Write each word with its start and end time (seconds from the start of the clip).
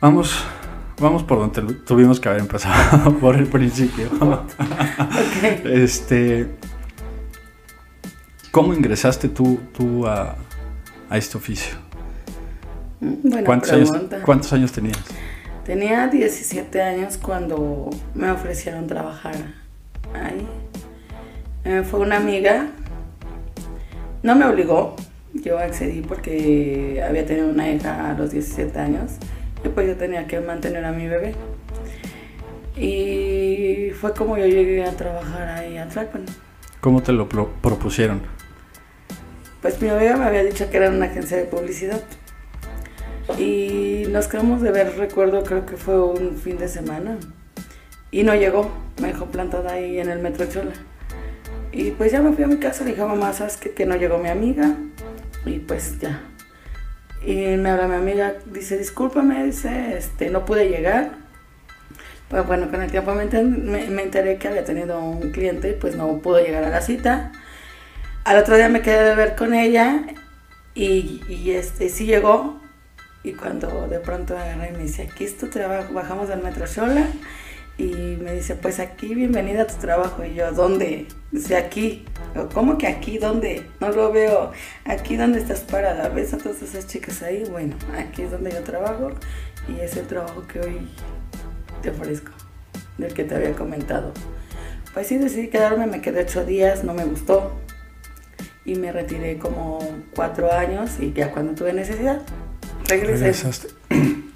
Vamos, 0.00 0.44
vamos 1.00 1.24
por 1.24 1.38
donde 1.38 1.74
tuvimos 1.74 2.20
que 2.20 2.28
haber 2.28 2.40
empezado, 2.40 3.18
por 3.20 3.36
el 3.36 3.46
principio. 3.46 4.08
Este, 5.64 6.46
¿Cómo 8.52 8.74
ingresaste 8.74 9.28
tú, 9.28 9.58
tú 9.76 10.06
a, 10.06 10.36
este 11.10 11.36
oficio? 11.36 11.76
Mm, 13.00 13.44
¿Cuántos, 13.44 13.72
años, 13.72 13.92
¿Cuántos 14.24 14.52
años 14.52 14.72
tenías? 14.72 14.98
Tenía 15.64 16.06
17 16.06 16.80
años 16.80 17.18
cuando 17.18 17.90
me 18.14 18.30
ofrecieron 18.30 18.86
trabajar 18.86 19.34
ahí. 20.14 20.46
Eh, 21.64 21.82
fue 21.88 22.00
una 22.00 22.18
amiga, 22.18 22.68
no 24.22 24.36
me 24.36 24.44
obligó, 24.44 24.94
yo 25.34 25.58
accedí 25.58 26.02
porque 26.02 27.04
había 27.06 27.26
tenido 27.26 27.48
una 27.48 27.68
hija 27.70 28.10
a 28.10 28.14
los 28.14 28.30
17 28.30 28.78
años 28.78 29.18
y 29.64 29.68
pues 29.68 29.86
yo 29.86 29.96
tenía 29.96 30.26
que 30.26 30.40
mantener 30.40 30.84
a 30.84 30.92
mi 30.92 31.06
bebé. 31.08 31.34
Y 32.76 33.90
fue 34.00 34.14
como 34.14 34.38
yo 34.38 34.46
llegué 34.46 34.84
a 34.84 34.92
trabajar 34.92 35.48
ahí 35.48 35.78
a 35.78 35.88
Tlalpan. 35.88 36.24
¿Cómo 36.80 37.02
te 37.02 37.12
lo 37.12 37.28
propusieron? 37.28 38.22
Pues 39.60 39.82
mi 39.82 39.88
amiga 39.88 40.16
me 40.16 40.24
había 40.24 40.44
dicho 40.44 40.70
que 40.70 40.76
era 40.76 40.90
una 40.90 41.06
agencia 41.06 41.36
de 41.36 41.44
publicidad. 41.44 42.00
Y 43.36 44.04
nos 44.10 44.28
quedamos 44.28 44.62
de 44.62 44.70
ver, 44.70 44.96
recuerdo, 44.96 45.42
creo 45.42 45.66
que 45.66 45.76
fue 45.76 46.00
un 46.00 46.36
fin 46.36 46.58
de 46.58 46.68
semana. 46.68 47.18
Y 48.10 48.22
no 48.22 48.34
llegó, 48.34 48.70
me 49.02 49.08
dejó 49.08 49.26
plantada 49.26 49.72
ahí 49.72 49.98
en 49.98 50.08
el 50.08 50.20
metro 50.20 50.46
Chola. 50.46 50.72
Y 51.72 51.90
pues 51.90 52.12
ya 52.12 52.22
me 52.22 52.32
fui 52.32 52.44
a 52.44 52.46
mi 52.46 52.56
casa, 52.56 52.84
le 52.84 52.90
dije 52.90 53.02
a 53.02 53.06
mamá, 53.06 53.32
¿sabes 53.32 53.56
qué? 53.56 53.72
Que 53.72 53.84
no 53.84 53.96
llegó 53.96 54.18
mi 54.18 54.28
amiga. 54.28 54.76
Y 55.44 55.58
pues 55.58 55.98
ya, 55.98 56.22
y 57.24 57.34
me 57.56 57.70
habla 57.70 57.88
mi 57.88 57.96
amiga, 57.96 58.34
dice, 58.46 58.78
discúlpame, 58.78 59.44
dice, 59.44 59.96
este, 59.96 60.30
no 60.30 60.44
pude 60.44 60.68
llegar. 60.68 61.10
Pues 62.28 62.46
bueno, 62.46 62.70
con 62.70 62.82
el 62.82 62.90
tiempo 62.90 63.14
me, 63.14 63.22
enteré 63.24 64.36
que 64.36 64.48
había 64.48 64.64
tenido 64.64 65.00
un 65.00 65.32
cliente 65.32 65.70
y 65.70 65.72
pues 65.72 65.96
no 65.96 66.18
pudo 66.18 66.40
llegar 66.40 66.64
a 66.64 66.70
la 66.70 66.80
cita. 66.80 67.32
Al 68.24 68.36
otro 68.38 68.56
día 68.56 68.68
me 68.68 68.82
quedé 68.82 69.02
de 69.02 69.14
ver 69.14 69.34
con 69.34 69.54
ella 69.54 70.02
y, 70.74 71.50
este, 71.50 71.88
sí 71.88 72.06
llegó. 72.06 72.60
Y 73.24 73.32
cuando 73.32 73.88
de 73.88 73.98
pronto 73.98 74.36
agarré 74.36 74.70
y 74.70 74.72
me 74.72 74.84
dice, 74.84 75.08
aquí 75.10 75.24
es 75.24 75.38
tu 75.38 75.48
trabajo, 75.48 75.92
bajamos 75.92 76.28
del 76.28 76.42
metro 76.42 76.66
sola 76.66 77.06
me 78.28 78.34
dice, 78.34 78.56
pues 78.56 78.78
aquí, 78.78 79.14
bienvenida 79.14 79.62
a 79.62 79.66
tu 79.66 79.76
trabajo. 79.76 80.22
Y 80.22 80.34
yo, 80.34 80.52
¿dónde? 80.52 81.06
Dice, 81.32 81.56
aquí. 81.56 82.04
¿Cómo 82.52 82.76
que 82.76 82.86
aquí? 82.86 83.16
¿Dónde? 83.16 83.66
No 83.80 83.88
lo 83.88 84.12
veo. 84.12 84.52
Aquí 84.84 85.16
donde 85.16 85.38
estás 85.38 85.60
parada. 85.60 86.10
¿Ves 86.10 86.34
a 86.34 86.38
todas 86.38 86.60
esas 86.60 86.86
chicas 86.86 87.22
ahí? 87.22 87.44
Bueno, 87.50 87.74
aquí 87.96 88.22
es 88.22 88.30
donde 88.30 88.50
yo 88.50 88.62
trabajo 88.62 89.12
y 89.66 89.80
es 89.80 89.96
el 89.96 90.06
trabajo 90.06 90.46
que 90.46 90.60
hoy 90.60 90.88
te 91.80 91.88
ofrezco, 91.88 92.32
del 92.98 93.14
que 93.14 93.24
te 93.24 93.34
había 93.34 93.52
comentado. 93.52 94.12
Pues 94.92 95.06
sí, 95.06 95.16
decidí 95.16 95.48
quedarme, 95.48 95.86
me 95.86 96.02
quedé 96.02 96.20
ocho 96.20 96.44
días, 96.44 96.84
no 96.84 96.92
me 96.92 97.06
gustó. 97.06 97.52
Y 98.66 98.74
me 98.74 98.92
retiré 98.92 99.38
como 99.38 99.78
cuatro 100.14 100.52
años 100.52 101.00
y 101.00 101.14
ya 101.14 101.32
cuando 101.32 101.54
tuve 101.54 101.72
necesidad, 101.72 102.20
regresé. 102.86 103.24
Regresaste. 103.24 103.68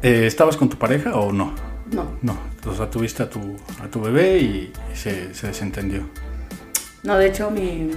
Eh, 0.00 0.28
¿Estabas 0.28 0.56
con 0.56 0.68
tu 0.68 0.78
pareja 0.78 1.16
o 1.16 1.32
no? 1.32 1.52
No. 1.92 2.18
No, 2.22 2.38
o 2.66 2.74
sea, 2.74 2.90
tuviste 2.90 3.22
a 3.22 3.30
tu, 3.30 3.56
a 3.82 3.88
tu 3.88 4.00
bebé 4.00 4.38
y, 4.38 4.72
se, 4.94 5.28
desentendió. 5.28 6.08
No, 7.02 7.16
de 7.16 7.28
hecho, 7.28 7.50
mi, 7.50 7.90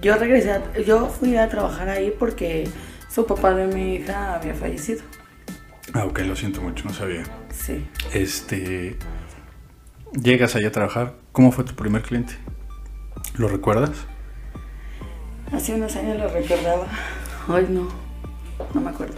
yo 0.00 0.16
regresé, 0.16 0.60
yo 0.86 1.06
fui 1.06 1.36
a 1.36 1.48
trabajar 1.48 1.88
ahí 1.88 2.14
porque 2.16 2.68
su 3.10 3.26
papá 3.26 3.54
de 3.54 3.66
mi 3.66 3.96
hija 3.96 4.34
había 4.34 4.54
fallecido. 4.54 5.02
Ah, 5.94 6.04
ok, 6.04 6.20
lo 6.20 6.36
siento 6.36 6.60
mucho, 6.60 6.84
no 6.84 6.94
sabía. 6.94 7.24
Sí. 7.50 7.86
Este, 8.12 8.98
llegas 10.12 10.54
allá 10.54 10.68
a 10.68 10.72
trabajar, 10.72 11.14
¿cómo 11.32 11.50
fue 11.50 11.64
tu 11.64 11.74
primer 11.74 12.02
cliente? 12.02 12.34
¿Lo 13.36 13.48
recuerdas? 13.48 13.92
Hace 15.52 15.74
unos 15.74 15.96
años 15.96 16.18
lo 16.18 16.28
recordaba, 16.28 16.86
hoy 17.48 17.66
no, 17.70 17.88
no 18.74 18.80
me 18.80 18.90
acuerdo. 18.90 19.16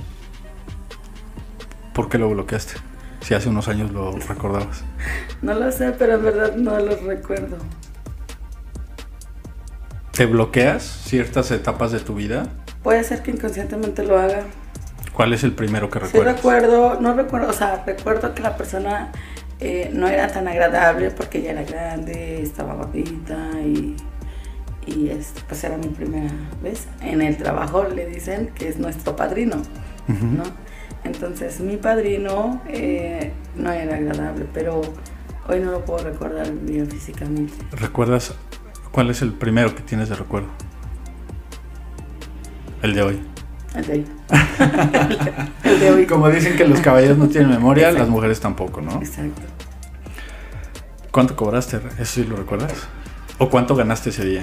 ¿Por 1.93 2.09
qué 2.09 2.19
lo 2.19 2.31
bloqueaste? 2.31 2.90
Si 3.21 3.35
hace 3.35 3.49
unos 3.49 3.69
años 3.69 3.91
lo 3.93 4.13
recordabas. 4.13 4.85
No 5.43 5.55
lo 5.55 5.71
sé, 5.73 5.93
pero 5.93 6.15
en 6.15 6.25
verdad 6.25 6.57
no 6.57 6.79
lo 6.79 6.97
recuerdo. 6.97 7.57
¿Te 10.13 10.27
bloqueas 10.27 10.83
ciertas 10.83 11.51
etapas 11.51 11.93
de 11.93 12.01
tu 12.01 12.15
vida? 12.15 12.49
Puede 12.83 13.05
ser 13.05 13.23
que 13.23 13.31
inconscientemente 13.31 14.05
lo 14.05 14.19
haga. 14.19 14.43
¿Cuál 15.13 15.33
es 15.33 15.45
el 15.45 15.53
primero 15.53 15.91
que 15.91 15.99
recuerdas? 15.99 16.35
Sí 16.35 16.37
recuerdo, 16.37 17.01
no 17.01 17.15
recuerdo, 17.15 17.49
o 17.49 17.53
sea, 17.53 17.83
recuerdo 17.87 18.35
que 18.35 18.43
la 18.43 18.57
persona 18.57 19.13
eh, 19.61 19.91
no 19.93 20.09
era 20.09 20.29
tan 20.29 20.49
agradable 20.49 21.11
porque 21.11 21.43
ya 21.43 21.51
era 21.51 21.63
grande, 21.63 22.43
estaba 22.43 22.75
guapita 22.75 23.51
y, 23.65 23.97
y 24.87 25.11
este, 25.11 25.43
pues 25.47 25.63
era 25.65 25.77
mi 25.77 25.89
primera 25.89 26.33
vez. 26.63 26.87
En 27.03 27.21
el 27.21 27.37
trabajo 27.37 27.85
le 27.85 28.07
dicen 28.07 28.51
que 28.55 28.69
es 28.69 28.79
nuestro 28.79 29.17
padrino, 29.17 29.57
¿no? 30.09 30.45
Entonces 31.13 31.59
mi 31.61 31.77
padrino 31.77 32.63
eh, 32.69 33.33
no 33.57 33.73
era 33.73 33.97
agradable, 33.97 34.47
pero 34.55 34.81
hoy 35.49 35.59
no 35.59 35.73
lo 35.73 35.85
puedo 35.85 36.05
recordar 36.05 36.53
bien 36.53 36.89
físicamente. 36.89 37.53
¿Recuerdas 37.73 38.35
cuál 38.93 39.11
es 39.11 39.21
el 39.21 39.33
primero 39.33 39.75
que 39.75 39.83
tienes 39.83 40.09
de 40.09 40.15
recuerdo? 40.15 40.49
El 42.83 42.95
de 42.95 43.03
hoy. 43.03 43.21
El 43.75 43.87
de 43.87 43.93
hoy. 43.93 44.07
el 45.65 45.81
de 45.81 45.91
hoy. 45.91 46.07
Como 46.07 46.29
dicen 46.29 46.57
que 46.57 46.65
los 46.65 46.81
caballeros 46.81 47.19
no 47.19 47.29
tienen 47.29 47.51
memoria, 47.51 47.91
las 47.91 48.09
mujeres 48.09 48.39
tampoco, 48.39 48.81
¿no? 48.81 48.93
Exacto. 49.03 49.43
¿Cuánto 51.11 51.35
cobraste? 51.35 51.81
¿Eso 51.99 52.05
sí 52.05 52.25
lo 52.25 52.37
recuerdas? 52.37 52.73
¿O 53.39 53.51
cuánto 53.51 53.75
ganaste 53.75 54.11
ese 54.11 54.25
día? 54.25 54.43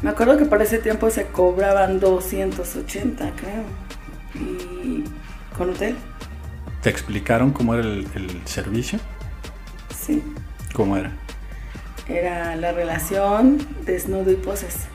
Me 0.00 0.10
acuerdo 0.10 0.38
que 0.38 0.44
para 0.44 0.62
ese 0.62 0.78
tiempo 0.78 1.10
se 1.10 1.26
cobraban 1.26 1.98
280, 1.98 3.32
creo 3.36 3.91
y 4.42 5.04
con 5.56 5.70
hotel. 5.70 5.96
¿Te 6.82 6.90
explicaron 6.90 7.52
cómo 7.52 7.74
era 7.74 7.84
el, 7.84 8.42
servicio? 8.44 8.98
Sí. 9.96 10.22
¿Cómo 10.72 10.96
era? 10.96 11.12
Era 12.08 12.56
la 12.56 12.72
relación, 12.72 13.64
desnudo 13.84 14.32
y 14.32 14.36
poses. 14.36 14.86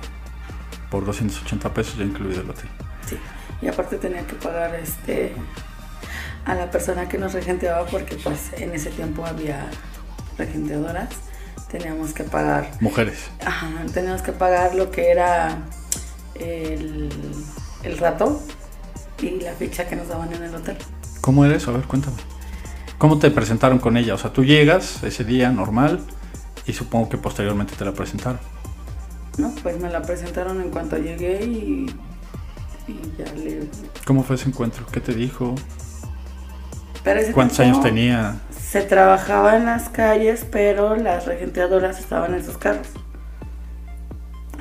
Por 0.92 1.06
280 1.06 1.74
pesos 1.74 1.98
ya 1.98 2.04
incluido 2.04 2.42
el 2.42 2.50
hotel. 2.50 2.68
Sí. 3.08 3.18
Y 3.62 3.70
aparte 3.70 3.98
tenía 3.98 4.28
que 4.28 4.36
pagar 4.36 4.76
este 4.76 5.34
a 6.46 6.56
la 6.56 6.70
persona 6.72 7.08
que 7.08 7.18
nos 7.18 7.34
regenteaba 7.34 7.86
porque 7.86 8.16
pues 8.16 8.52
en 8.58 8.74
ese 8.74 8.90
tiempo 8.90 9.26
había 9.26 9.70
regenteadoras. 10.38 11.10
Teníamos 11.72 12.14
que 12.14 12.24
pagar. 12.24 12.70
Mujeres. 12.82 13.30
Ajá, 13.46 13.70
teníamos 13.94 14.22
que 14.22 14.34
pagar 14.34 14.76
lo 14.76 14.92
que 14.92 15.12
era 15.12 15.58
el, 16.36 17.10
el 17.84 17.98
rato 17.98 18.42
y 19.22 19.40
la 19.42 19.54
ficha 19.54 19.88
que 19.88 19.96
nos 19.96 20.08
daban 20.08 20.34
en 20.34 20.44
el 20.44 20.56
hotel. 20.56 20.78
¿Cómo 21.22 21.46
era 21.46 21.56
eso? 21.56 21.72
A 21.72 21.76
ver, 21.76 21.86
cuéntame. 21.86 22.18
¿Cómo 22.98 23.20
te 23.20 23.30
presentaron 23.32 23.80
con 23.80 23.98
ella? 23.98 24.14
O 24.14 24.18
sea, 24.18 24.34
tú 24.34 24.44
llegas 24.44 25.04
ese 25.04 25.24
día 25.24 25.52
normal 25.52 26.00
y 26.66 26.74
supongo 26.74 27.10
que 27.10 27.18
posteriormente 27.18 27.76
te 27.76 27.86
la 27.86 27.94
presentaron. 27.94 28.40
No, 29.38 29.54
pues 29.62 29.80
me 29.80 29.90
la 29.90 30.02
presentaron 30.02 30.62
en 30.62 30.72
cuanto 30.72 30.98
llegué 30.98 31.44
y, 31.46 31.86
ya 33.18 33.32
le... 33.36 33.68
¿Cómo 34.06 34.24
fue 34.24 34.36
ese 34.36 34.50
encuentro? 34.50 34.86
¿Qué 34.92 35.00
te 35.00 35.14
dijo? 35.14 35.56
¿Cuántos 37.34 37.60
años 37.60 37.82
tenía? 37.82 38.40
Se 38.52 38.82
trabajaba 38.82 39.56
en 39.56 39.66
las 39.66 39.90
calles, 39.90 40.46
pero 40.52 40.96
las 40.96 41.26
regenteadoras 41.26 42.00
estaban 42.00 42.34
en 42.34 42.44
sus 42.44 42.58
carros. 42.58 42.88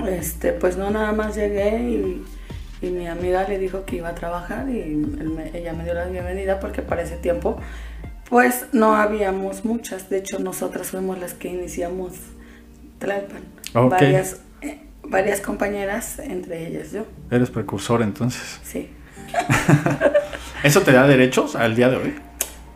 Este, 0.07 0.53
pues 0.53 0.77
no, 0.77 0.91
nada 0.91 1.13
más 1.13 1.35
llegué 1.35 1.79
y 1.83 2.25
y 2.83 2.89
mi 2.89 3.07
amiga 3.07 3.47
le 3.49 3.59
dijo 3.59 3.85
que 3.85 3.97
iba 3.97 4.09
a 4.11 4.15
trabajar 4.15 4.69
y 4.69 4.81
ella 5.55 5.73
me 5.73 5.85
dio 5.85 5.95
la 5.95 6.05
bienvenida 6.07 6.61
porque 6.61 6.83
para 6.83 7.03
ese 7.03 7.17
tiempo 7.17 7.59
pues 8.29 8.67
no 8.73 8.97
habíamos 8.97 9.65
muchas, 9.65 10.11
de 10.11 10.19
hecho 10.19 10.39
nosotras 10.39 10.89
fuimos 10.89 11.19
las 11.19 11.35
que 11.35 11.49
iniciamos 11.49 12.13
Tlalpan. 12.99 13.43
Varias, 13.73 14.41
eh, 14.63 14.81
varias 15.05 15.41
compañeras, 15.41 16.19
entre 16.19 16.67
ellas 16.67 16.93
yo. 16.93 17.07
Eres 17.31 17.51
precursor 17.51 18.03
entonces. 18.03 18.61
Sí. 18.65 18.91
¿Eso 20.63 20.81
te 20.81 20.93
da 20.93 21.07
derechos 21.07 21.55
al 21.55 21.77
día 21.77 21.89
de 21.89 21.97
hoy? 21.97 22.15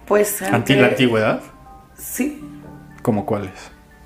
Pues... 0.07 0.43
¿Anti 0.43 0.75
la 0.75 0.89
antigüedad? 0.89 1.41
Sí. 1.97 2.41
¿Cómo 3.03 3.27
cuáles? 3.27 3.73